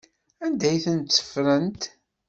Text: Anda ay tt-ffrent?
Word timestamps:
Anda 0.45 0.65
ay 0.69 0.79
tt-ffrent? 0.83 1.81